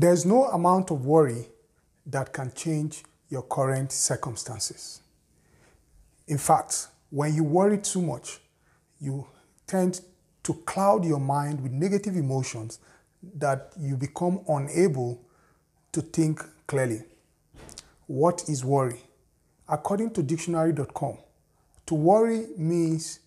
There's 0.00 0.24
no 0.24 0.44
amount 0.44 0.92
of 0.92 1.06
worry 1.06 1.48
that 2.06 2.32
can 2.32 2.52
change 2.54 3.02
your 3.30 3.42
current 3.42 3.90
circumstances. 3.90 5.00
In 6.28 6.38
fact, 6.38 6.86
when 7.10 7.34
you 7.34 7.42
worry 7.42 7.78
too 7.78 8.00
much, 8.00 8.38
you 9.00 9.26
tend 9.66 10.00
to 10.44 10.54
cloud 10.54 11.04
your 11.04 11.18
mind 11.18 11.60
with 11.60 11.72
negative 11.72 12.14
emotions 12.14 12.78
that 13.38 13.72
you 13.76 13.96
become 13.96 14.38
unable 14.46 15.20
to 15.90 16.00
think 16.00 16.44
clearly. 16.68 17.02
What 18.06 18.48
is 18.48 18.64
worry? 18.64 19.00
According 19.68 20.12
to 20.12 20.22
dictionary.com, 20.22 21.18
to 21.86 21.94
worry 21.96 22.46
means 22.56 23.18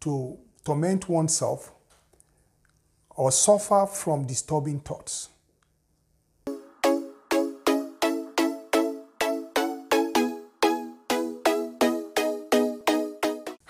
to 0.00 0.36
torment 0.62 1.08
oneself 1.08 1.72
or 3.16 3.32
suffer 3.32 3.86
from 3.86 4.26
disturbing 4.26 4.80
thoughts. 4.80 5.30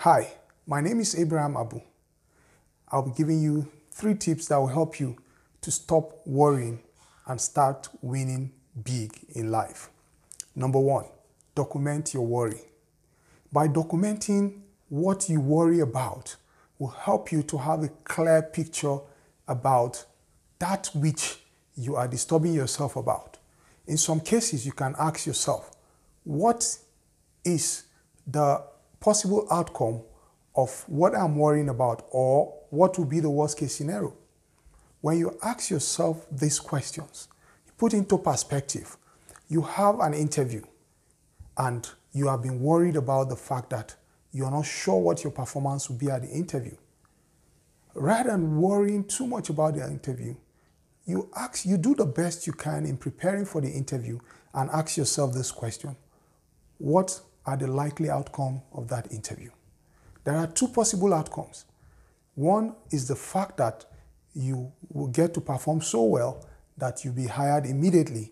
Hi, 0.03 0.31
my 0.65 0.79
name 0.79 1.01
is 1.01 1.13
Abraham 1.19 1.57
Abu. 1.57 1.81
I'll 2.87 3.01
be 3.01 3.11
giving 3.11 3.41
you 3.41 3.69
three 3.91 4.15
tips 4.15 4.47
that 4.47 4.55
will 4.55 4.67
help 4.67 4.97
you 4.97 5.17
to 5.59 5.71
stop 5.71 6.25
worrying 6.25 6.79
and 7.27 7.41
start 7.41 7.89
winning 8.01 8.53
big 8.81 9.11
in 9.35 9.51
life. 9.51 9.89
Number 10.55 10.79
one, 10.79 11.03
document 11.53 12.13
your 12.13 12.25
worry. 12.25 12.61
By 13.51 13.67
documenting 13.67 14.61
what 14.87 15.27
you 15.27 15.41
worry 15.41 15.81
about 15.81 16.37
will 16.77 16.87
help 16.87 17.33
you 17.33 17.43
to 17.43 17.57
have 17.57 17.83
a 17.83 17.89
clear 18.05 18.41
picture 18.41 18.99
about 19.49 20.05
that 20.59 20.91
which 20.95 21.39
you 21.75 21.97
are 21.97 22.07
disturbing 22.07 22.53
yourself 22.53 22.95
about. 22.95 23.37
In 23.85 23.97
some 23.97 24.21
cases, 24.21 24.65
you 24.65 24.71
can 24.71 24.95
ask 24.97 25.27
yourself, 25.27 25.75
what 26.23 26.77
is 27.43 27.83
the 28.25 28.63
possible 28.99 29.47
outcome 29.51 30.01
of 30.55 30.83
what 30.87 31.15
I'm 31.15 31.35
worrying 31.35 31.69
about, 31.69 32.05
or 32.11 32.53
what 32.69 32.97
will 32.97 33.05
be 33.05 33.19
the 33.19 33.29
worst 33.29 33.57
case 33.57 33.75
scenario? 33.75 34.15
When 35.01 35.17
you 35.17 35.37
ask 35.41 35.69
yourself 35.69 36.25
these 36.31 36.59
questions, 36.59 37.29
you 37.65 37.71
put 37.77 37.93
into 37.93 38.17
perspective, 38.17 38.97
you 39.47 39.61
have 39.61 39.99
an 39.99 40.13
interview 40.13 40.61
and 41.57 41.89
you 42.11 42.27
have 42.27 42.41
been 42.41 42.59
worried 42.61 42.95
about 42.95 43.29
the 43.29 43.35
fact 43.35 43.69
that 43.69 43.95
you're 44.31 44.51
not 44.51 44.65
sure 44.65 44.99
what 44.99 45.23
your 45.23 45.31
performance 45.31 45.89
will 45.89 45.97
be 45.97 46.09
at 46.09 46.21
the 46.21 46.29
interview. 46.29 46.75
Rather 47.95 48.31
than 48.31 48.61
worrying 48.61 49.03
too 49.03 49.25
much 49.25 49.49
about 49.49 49.75
the 49.75 49.85
interview, 49.85 50.35
you 51.05 51.29
ask 51.35 51.65
you 51.65 51.77
do 51.77 51.95
the 51.95 52.05
best 52.05 52.45
you 52.45 52.53
can 52.53 52.85
in 52.85 52.97
preparing 52.97 53.45
for 53.45 53.61
the 53.61 53.69
interview 53.69 54.19
and 54.53 54.69
ask 54.69 54.97
yourself 54.97 55.33
this 55.33 55.51
question. 55.51 55.95
What 56.77 57.19
are 57.49 57.57
the 57.57 57.67
likely 57.67 58.11
outcome 58.11 58.61
of 58.71 58.87
that 58.89 59.11
interview? 59.11 59.49
There 60.23 60.37
are 60.37 60.45
two 60.45 60.67
possible 60.67 61.13
outcomes. 61.15 61.65
One 62.35 62.75
is 62.91 63.07
the 63.07 63.15
fact 63.15 63.57
that 63.57 63.85
you 64.35 64.71
will 64.89 65.07
get 65.07 65.33
to 65.33 65.41
perform 65.41 65.81
so 65.81 66.03
well 66.03 66.45
that 66.77 67.03
you'll 67.03 67.15
be 67.15 67.25
hired 67.25 67.65
immediately, 67.65 68.31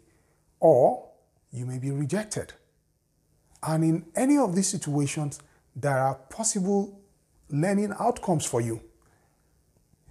or 0.60 1.10
you 1.52 1.66
may 1.66 1.80
be 1.80 1.90
rejected. 1.90 2.54
And 3.64 3.84
in 3.84 4.06
any 4.16 4.38
of 4.38 4.56
these 4.56 4.68
situations, 4.68 5.40
there 5.76 5.98
are 5.98 6.16
possible 6.30 7.00
learning 7.50 7.94
outcomes 8.00 8.46
for 8.46 8.62
you. 8.62 8.82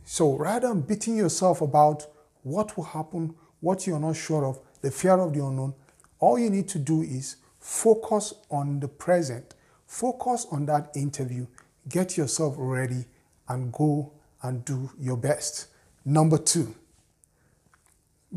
So 0.04 0.36
rather 0.36 0.68
than 0.68 0.80
beating 0.80 1.16
yourself 1.16 1.60
about 1.60 2.06
what 2.42 2.76
will 2.76 2.84
happen, 2.84 3.36
what 3.60 3.86
you're 3.86 4.00
not 4.00 4.16
sure 4.16 4.44
of, 4.44 4.58
the 4.80 4.90
fear 4.90 5.18
of 5.20 5.32
the 5.32 5.44
unknown, 5.44 5.74
all 6.18 6.38
you 6.38 6.50
need 6.50 6.68
to 6.68 6.80
do 6.80 7.02
is 7.02 7.36
focus 7.66 8.32
on 8.48 8.78
the 8.78 8.86
present, 8.86 9.56
focus 9.88 10.46
on 10.52 10.64
that 10.66 10.88
interview, 10.94 11.44
get 11.88 12.16
yourself 12.16 12.54
ready, 12.56 13.04
and 13.48 13.72
go 13.72 14.12
and 14.42 14.64
do 14.64 14.88
your 15.00 15.16
best. 15.16 15.66
Number 16.04 16.38
two, 16.38 16.72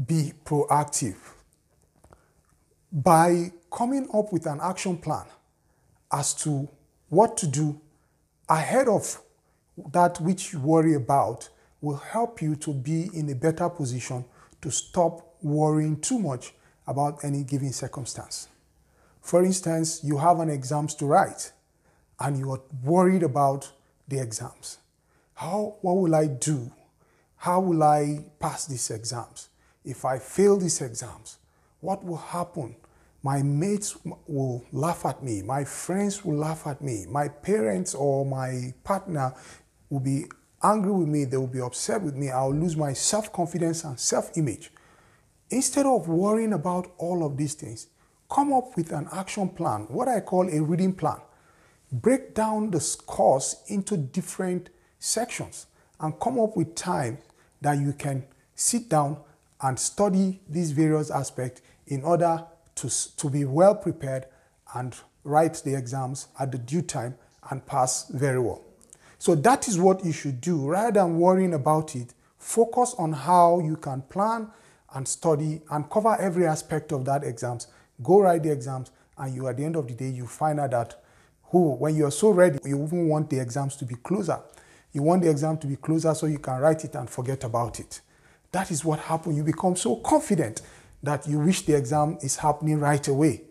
be 0.08 0.34
proactive. 0.44 1.18
By 2.92 3.52
coming 3.72 4.10
up 4.12 4.34
with 4.34 4.48
an 4.48 4.60
action 4.64 4.98
plan 4.98 5.28
as 6.12 6.34
to 6.44 6.68
what 7.10 7.38
to 7.38 7.48
do 7.48 7.80
ahead 8.50 8.88
of 8.88 9.22
that 9.94 10.20
which 10.20 10.54
you 10.54 10.60
worry 10.60 10.96
about 10.96 11.50
will 11.82 11.98
help 11.98 12.42
you 12.42 12.56
to 12.56 12.74
be 12.74 13.12
in 13.14 13.30
a 13.30 13.36
better 13.36 13.70
position 13.70 14.26
to 14.64 14.72
stop 14.72 15.36
worrying 15.44 16.02
too 16.02 16.18
much 16.18 16.56
about 16.88 17.24
any 17.24 17.44
given 17.44 17.72
circumstance. 17.72 18.48
For 19.30 19.44
instance, 19.44 20.04
you 20.04 20.18
have 20.18 20.40
an 20.40 20.50
exams 20.50 20.96
to 20.96 21.06
write 21.06 21.52
and 22.20 22.36
you 22.36 22.50
are 22.52 22.62
worried 22.84 23.22
about 23.22 23.72
the 24.08 24.20
exams. 24.20 24.80
How, 25.36 25.76
what 25.82 25.98
will 25.98 26.16
I 26.16 26.26
do? 26.26 26.72
How 27.36 27.60
will 27.60 27.84
I 27.84 28.26
pass 28.40 28.66
these 28.66 28.90
exams? 28.90 29.50
If 29.86 30.04
I 30.04 30.18
fail 30.18 30.58
these 30.58 30.82
exams, 30.82 31.38
what 31.80 32.04
will 32.04 32.18
happen? 32.18 32.76
My 33.22 33.44
mates 33.44 33.96
will 34.26 34.66
laugh 34.72 35.06
at 35.06 35.22
me. 35.22 35.44
My 35.44 35.64
friends 35.64 36.26
will 36.26 36.38
laugh 36.38 36.66
at 36.66 36.82
me. 36.82 37.06
My 37.08 37.28
parents 37.28 37.94
or 37.94 38.26
my 38.26 38.74
partner 38.84 39.36
will 39.92 40.00
be 40.00 40.26
angry 40.64 40.92
with 40.92 41.08
me. 41.08 41.26
They 41.26 41.38
will 41.38 41.46
be 41.46 41.62
upset 41.62 42.02
with 42.02 42.16
me. 42.16 42.32
I'll 42.32 42.52
lose 42.52 42.76
my 42.76 42.94
self 42.94 43.32
confidence 43.32 43.84
and 43.84 44.00
self 44.00 44.36
image. 44.36 44.72
Instead 45.52 45.86
of 45.86 46.08
worrying 46.08 46.54
about 46.54 46.92
all 46.98 47.24
of 47.24 47.38
these 47.38 47.54
things, 47.54 47.90
come 48.30 48.54
up 48.54 48.78
with 48.78 48.92
an 48.92 49.08
action 49.12 49.50
plan, 49.50 49.82
what 49.90 50.08
I 50.08 50.20
call 50.20 50.48
a 50.50 50.62
reading 50.62 50.94
plan. 50.94 51.18
Break 51.92 52.36
down 52.36 52.70
the 52.70 52.98
course 53.08 53.64
into 53.68 53.98
different 53.98 54.70
sections 55.00 55.66
and 56.00 56.20
come 56.20 56.40
up 56.40 56.56
with 56.56 56.76
time 56.76 57.18
that 57.62 57.80
you 57.80 57.94
can 57.94 58.26
sit 58.54 58.88
down 58.90 59.18
and 59.62 59.78
study 59.80 60.40
these 60.48 60.72
various 60.72 61.10
aspects 61.10 61.62
in 61.88 62.04
order 62.04 62.46
to, 62.76 63.16
to 63.18 63.30
be 63.30 63.44
well 63.46 63.76
prepared 63.76 64.26
and 64.76 64.96
write 65.24 65.62
the 65.66 65.76
exams 65.76 66.28
at 66.40 66.52
the 66.52 66.58
due 66.58 66.82
time 66.82 67.16
and 67.50 67.66
pass 67.66 68.08
very 68.10 68.40
well. 68.40 68.62
So 69.18 69.36
that 69.36 69.68
is 69.68 69.78
what 69.80 70.06
you 70.06 70.14
should 70.14 70.40
do. 70.40 70.70
Rather 70.70 71.00
than 71.00 71.18
worrying 71.18 71.54
about 71.54 71.96
it, 71.96 72.14
focus 72.38 72.96
on 72.98 73.12
how 73.12 73.60
you 73.60 73.76
can 73.76 74.02
plan 74.04 74.50
and 74.94 75.08
study 75.08 75.62
and 75.72 75.90
cover 75.90 76.16
every 76.20 76.46
aspect 76.46 76.92
of 76.92 77.06
that 77.06 77.24
exams. 77.24 77.68
Go 78.02 78.22
write 78.22 78.44
the 78.44 78.52
exams 78.52 78.92
and 79.18 79.34
you 79.36 79.48
at 79.48 79.58
the 79.58 79.66
end 79.66 79.76
of 79.76 79.88
the 79.88 79.94
day 79.94 80.10
you 80.10 80.26
find 80.26 80.60
out 80.60 80.72
that 80.72 81.02
who 81.52 81.76
when 81.76 81.96
you're 81.96 82.12
so 82.12 82.30
ready, 82.30 82.60
you 82.64 82.84
even 82.84 83.08
want 83.08 83.30
the 83.30 83.40
exams 83.40 83.76
to 83.78 83.86
be 83.86 83.96
closer. 83.96 84.40
You 84.92 85.04
want 85.04 85.24
the 85.24 85.30
exam 85.30 85.58
to 85.60 85.68
be 85.68 85.76
closer 85.76 86.14
so 86.14 86.26
you 86.26 86.40
can 86.40 86.60
write 86.60 86.84
it 86.86 86.96
and 86.96 87.10
forget 87.10 87.44
about 87.44 87.80
it. 87.80 88.02
That 88.52 88.72
is 88.72 88.84
what 88.84 89.00
happens. 89.00 89.38
You 89.38 89.44
become 89.44 89.76
so 89.76 89.98
confident 89.98 90.62
that 91.04 91.28
you 91.28 91.40
wish 91.40 91.64
the 91.64 91.76
exam 91.76 92.18
is 92.22 92.38
happening 92.38 92.80
right 92.80 93.08
away. 93.08 93.44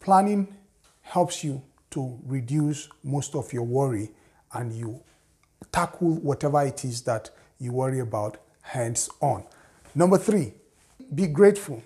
Planning 0.00 0.54
helps 1.02 1.44
you 1.44 1.62
to 1.90 2.18
reduce 2.26 2.88
most 3.02 3.34
of 3.34 3.52
your 3.52 3.62
worry 3.62 4.10
and 4.52 4.72
you 4.72 5.02
tackle 5.70 6.14
whatever 6.16 6.62
it 6.62 6.84
is 6.84 7.02
that 7.02 7.30
you 7.58 7.72
worry 7.72 8.00
about 8.00 8.38
hands 8.62 9.08
on. 9.20 9.44
Number 9.94 10.18
three, 10.18 10.54
be 11.14 11.26
grateful. 11.26 11.82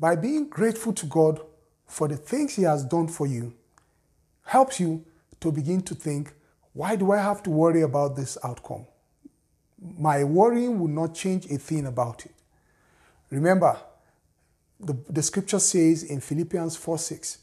By 0.00 0.16
being 0.16 0.48
grateful 0.48 0.94
to 0.94 1.06
God 1.06 1.40
for 1.86 2.08
the 2.08 2.16
things 2.16 2.56
He 2.56 2.62
has 2.62 2.84
done 2.84 3.06
for 3.06 3.26
you, 3.26 3.52
helps 4.44 4.80
you 4.80 5.04
to 5.40 5.52
begin 5.52 5.82
to 5.82 5.94
think, 5.94 6.32
why 6.72 6.96
do 6.96 7.12
I 7.12 7.18
have 7.18 7.42
to 7.42 7.50
worry 7.50 7.82
about 7.82 8.16
this 8.16 8.38
outcome? 8.42 8.86
My 9.98 10.24
worrying 10.24 10.80
will 10.80 10.88
not 10.88 11.14
change 11.14 11.46
a 11.46 11.58
thing 11.58 11.86
about 11.86 12.24
it. 12.24 12.32
Remember, 13.30 13.78
the, 14.78 14.96
the 15.08 15.22
scripture 15.22 15.58
says 15.58 16.02
in 16.02 16.20
Philippians 16.20 16.76
4 16.76 16.98
6, 16.98 17.38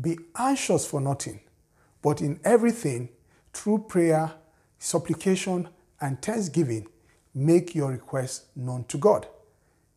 be 0.00 0.18
anxious 0.36 0.86
for 0.86 1.00
nothing, 1.00 1.40
but 2.02 2.20
in 2.20 2.40
everything, 2.44 3.08
through 3.54 3.86
prayer, 3.88 4.32
supplication, 4.78 5.68
and 6.00 6.20
thanksgiving, 6.20 6.86
make 7.34 7.74
your 7.74 7.90
requests 7.90 8.46
known 8.54 8.84
to 8.84 8.98
God. 8.98 9.26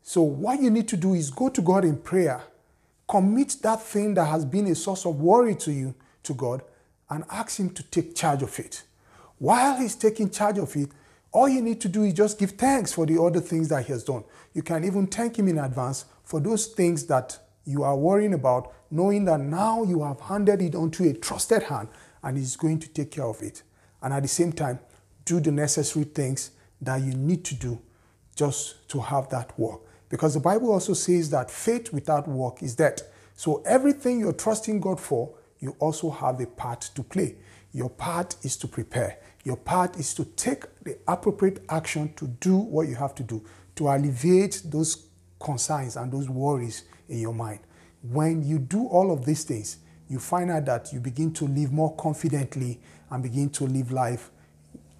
So, 0.08 0.22
what 0.22 0.62
you 0.62 0.70
need 0.70 0.88
to 0.90 0.98
do 0.98 1.16
is 1.16 1.32
go 1.32 1.50
to 1.50 1.64
God 1.64 1.84
in 1.84 1.98
prayer, 1.98 2.44
commit 3.10 3.58
that 3.64 3.82
thing 3.82 4.14
that 4.14 4.26
has 4.26 4.46
been 4.46 4.68
a 4.68 4.76
source 4.76 5.04
of 5.04 5.20
worry 5.20 5.56
to 5.56 5.72
you 5.72 5.96
to 6.22 6.36
God, 6.36 6.62
and 7.10 7.24
ask 7.32 7.60
Him 7.60 7.72
to 7.72 7.82
take 7.82 8.16
charge 8.16 8.44
of 8.44 8.60
it. 8.60 8.84
While 9.40 9.80
He's 9.80 9.96
taking 9.96 10.30
charge 10.30 10.60
of 10.60 10.76
it, 10.76 10.90
all 11.32 11.50
you 11.50 11.60
need 11.60 11.82
to 11.82 11.90
do 11.90 12.04
is 12.04 12.14
just 12.14 12.38
give 12.38 12.52
thanks 12.52 12.94
for 12.94 13.08
the 13.08 13.20
other 13.20 13.40
things 13.40 13.70
that 13.70 13.88
He 13.88 13.94
has 13.94 14.04
done. 14.04 14.24
You 14.54 14.62
can 14.62 14.84
even 14.84 15.08
thank 15.08 15.40
Him 15.40 15.48
in 15.48 15.58
advance 15.58 16.06
for 16.24 16.40
those 16.40 16.68
things 16.68 17.08
that 17.08 17.40
you 17.66 17.82
are 17.82 17.98
worrying 17.98 18.36
about, 18.36 18.76
knowing 18.92 19.26
that 19.26 19.40
now 19.40 19.82
you 19.82 20.04
have 20.04 20.20
handed 20.20 20.62
it 20.62 20.76
onto 20.76 21.04
a 21.10 21.14
trusted 21.14 21.64
hand 21.64 21.88
and 22.22 22.38
He's 22.38 22.56
going 22.56 22.78
to 22.78 22.90
take 22.90 23.10
care 23.10 23.26
of 23.26 23.42
it. 23.42 23.64
And 24.04 24.14
at 24.14 24.22
the 24.22 24.30
same 24.30 24.54
time, 24.54 24.78
do 25.26 25.40
the 25.40 25.52
necessary 25.52 26.06
things 26.06 26.52
that 26.80 27.02
you 27.02 27.16
need 27.16 27.44
to 27.46 27.56
do 27.56 27.82
just 28.36 28.88
to 28.90 29.00
have 29.00 29.30
that 29.30 29.58
work. 29.58 29.82
Because 30.10 30.36
the 30.36 30.40
Bible 30.40 30.72
also 30.72 30.94
says 30.94 31.30
that 31.32 31.50
faith 31.50 31.92
without 31.92 32.28
work 32.28 32.62
is 32.62 32.76
dead. 32.76 33.02
So 33.36 33.62
everything 33.66 34.20
you're 34.20 34.34
trusting 34.34 34.80
God 34.80 35.00
for, 35.00 35.34
you 35.60 35.76
also 35.80 36.10
have 36.10 36.40
a 36.40 36.46
part 36.46 36.82
to 36.96 37.04
play. 37.04 37.36
Your 37.74 37.90
part 37.90 38.36
is 38.44 38.56
to 38.58 38.68
prepare. 38.68 39.18
Your 39.44 39.58
part 39.58 39.98
is 39.98 40.14
to 40.16 40.26
take 40.26 40.64
the 40.84 40.98
appropriate 41.08 41.64
action 41.70 42.14
to 42.16 42.28
do 42.28 42.56
what 42.58 42.88
you 42.88 42.96
have 42.96 43.16
to 43.16 43.24
do 43.24 43.44
to 43.76 43.90
alleviate 43.90 44.62
those 44.66 45.08
concerns 45.40 45.98
and 45.98 46.12
those 46.12 46.30
worries 46.30 46.84
in 47.10 47.20
your 47.20 47.34
mind. 47.34 47.60
When 48.02 48.44
you 48.44 48.60
do 48.60 48.88
all 48.88 49.12
of 49.12 49.26
these 49.26 49.44
things, 49.44 49.78
you 50.08 50.20
find 50.20 50.52
out 50.52 50.66
that 50.66 50.94
you 50.94 51.00
begin 51.00 51.34
to 51.34 51.46
live 51.46 51.72
more 51.72 51.96
confidently 51.96 52.80
and 53.10 53.22
begin 53.22 53.50
to 53.52 53.66
live 53.66 53.92
life 53.92 54.32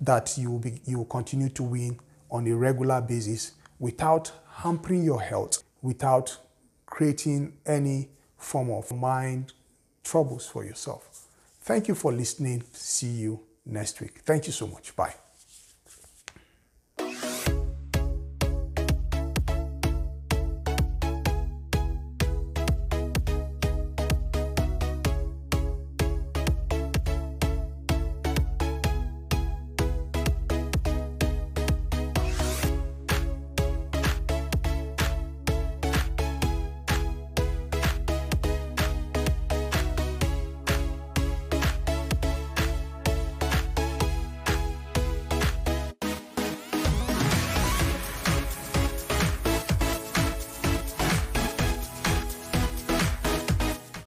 that 0.02 0.38
you 0.38 0.52
will, 0.52 0.60
be, 0.60 0.82
you 0.86 0.98
will 0.98 1.06
continue 1.06 1.50
to 1.50 1.64
win 1.64 2.00
on 2.30 2.48
a 2.48 2.56
regular 2.56 3.02
basis 3.02 3.54
without 3.80 4.32
hampering 4.64 5.04
your 5.04 5.22
health, 5.22 5.64
without 5.82 6.38
creating 6.86 7.54
any 7.66 8.10
form 8.38 8.70
of 8.70 8.92
mind 8.92 9.54
troubles 10.04 10.48
for 10.48 10.64
yourself. 10.64 11.28
Thank 11.62 11.88
you 11.88 11.96
for 11.96 12.12
listening. 12.12 12.64
See 12.72 13.08
you 13.08 13.40
next 13.66 14.00
week. 14.02 14.20
Thank 14.24 14.48
you 14.48 14.54
so 14.54 14.68
much. 14.68 14.96
Bye. 14.96 15.16